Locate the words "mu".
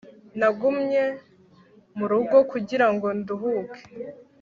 1.97-2.05